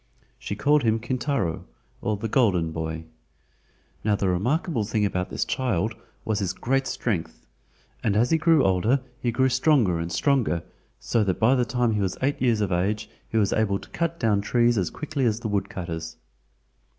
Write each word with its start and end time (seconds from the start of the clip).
She 0.39 0.55
called 0.55 0.81
him 0.81 0.97
Kintaro 0.99 1.65
or 2.01 2.17
the 2.17 2.27
Golden 2.27 2.71
Boy. 2.71 3.05
Now 4.03 4.15
the 4.15 4.29
remarkable 4.29 4.83
thing 4.83 5.05
about 5.05 5.29
this 5.29 5.45
child 5.45 5.93
was 6.25 6.39
his 6.39 6.53
great 6.53 6.87
strength, 6.87 7.45
and 8.03 8.15
as 8.15 8.31
he 8.31 8.39
grew 8.39 8.63
older 8.63 9.01
he 9.19 9.31
grew 9.31 9.49
stronger 9.49 9.99
and 9.99 10.11
stronger, 10.11 10.63
so 10.99 11.23
that 11.25 11.39
by 11.39 11.53
the 11.53 11.65
time 11.65 11.93
he 11.93 12.01
was 12.01 12.17
eight 12.23 12.41
years 12.41 12.61
of 12.61 12.71
age 12.71 13.11
he 13.29 13.37
was 13.37 13.53
able 13.53 13.77
to 13.77 13.89
cut 13.89 14.19
down 14.19 14.41
trees 14.41 14.75
as 14.75 14.89
quickly 14.89 15.23
as 15.25 15.41
the 15.41 15.47
woodcutters. 15.49 16.17